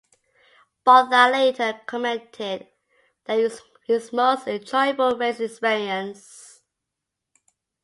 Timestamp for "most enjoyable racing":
4.11-5.45